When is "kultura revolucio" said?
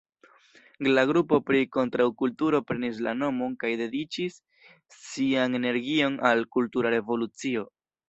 6.57-7.73